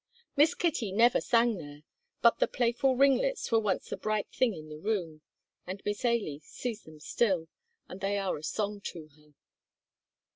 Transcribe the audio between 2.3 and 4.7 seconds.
the playful ringlets were once the bright thing in